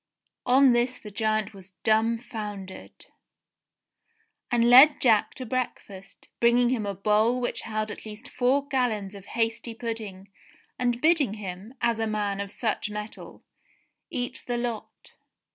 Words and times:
On 0.47 0.71
this 0.71 0.97
the 0.97 1.11
giant 1.11 1.53
was 1.53 1.75
dumbfoundered, 1.83 3.05
and 4.49 4.67
led 4.67 4.99
Jack 4.99 5.35
to 5.35 5.45
breakfast, 5.45 6.27
bringing 6.39 6.69
him 6.69 6.87
a 6.87 6.95
bowl 6.95 7.39
which 7.39 7.61
held 7.61 7.91
at 7.91 8.03
least 8.03 8.27
four 8.27 8.67
gallons 8.67 9.13
of 9.13 9.27
hasty 9.37 9.75
pudding, 9.75 10.29
and 10.79 10.99
bidding 11.03 11.35
him, 11.35 11.75
as 11.81 11.99
a 11.99 12.07
man 12.07 12.41
of 12.41 12.49
such 12.49 12.89
mettle, 12.89 13.43
eat 14.09 14.43
the 14.47 14.57
lot. 14.57 15.13